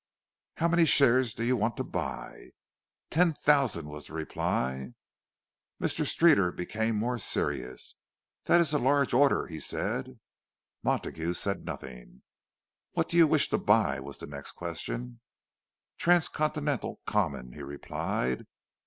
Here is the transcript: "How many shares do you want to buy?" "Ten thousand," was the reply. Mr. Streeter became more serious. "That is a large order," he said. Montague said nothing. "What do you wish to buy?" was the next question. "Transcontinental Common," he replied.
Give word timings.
"How 0.55 0.67
many 0.67 0.85
shares 0.85 1.35
do 1.35 1.43
you 1.43 1.55
want 1.55 1.77
to 1.77 1.83
buy?" 1.83 2.53
"Ten 3.11 3.33
thousand," 3.33 3.87
was 3.87 4.07
the 4.07 4.13
reply. 4.13 4.93
Mr. 5.79 6.07
Streeter 6.07 6.51
became 6.51 6.95
more 6.95 7.19
serious. 7.19 7.97
"That 8.45 8.59
is 8.61 8.73
a 8.73 8.79
large 8.79 9.13
order," 9.13 9.45
he 9.45 9.59
said. 9.59 10.19
Montague 10.81 11.35
said 11.35 11.65
nothing. 11.65 12.23
"What 12.93 13.09
do 13.09 13.17
you 13.17 13.27
wish 13.27 13.49
to 13.49 13.59
buy?" 13.59 13.99
was 13.99 14.17
the 14.17 14.25
next 14.25 14.53
question. 14.53 15.19
"Transcontinental 15.99 16.99
Common," 17.05 17.53
he 17.53 17.61
replied. 17.61 18.47